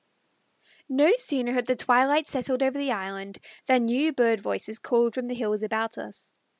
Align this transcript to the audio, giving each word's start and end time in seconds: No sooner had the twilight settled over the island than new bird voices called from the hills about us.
No 0.89 1.13
sooner 1.15 1.53
had 1.53 1.67
the 1.67 1.75
twilight 1.75 2.25
settled 2.25 2.63
over 2.63 2.75
the 2.75 2.91
island 2.91 3.37
than 3.67 3.85
new 3.85 4.11
bird 4.13 4.39
voices 4.39 4.79
called 4.79 5.13
from 5.13 5.27
the 5.27 5.35
hills 5.35 5.61
about 5.61 5.95
us. 5.99 6.31